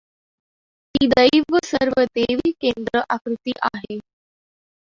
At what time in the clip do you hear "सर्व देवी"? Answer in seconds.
1.65-2.51